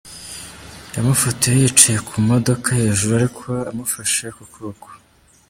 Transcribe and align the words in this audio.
Yamufotoye 0.93 1.55
yicaye 1.63 1.99
ku 2.07 2.13
modoka 2.29 2.67
hejuru 2.79 3.11
ariko 3.19 3.45
amufashe 3.69 4.25
ku 4.35 4.43
kuboko. 4.51 4.87